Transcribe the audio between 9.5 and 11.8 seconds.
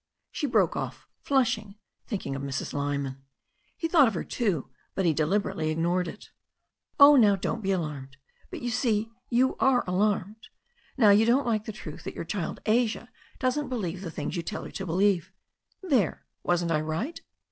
are alarmed. Now you don't like the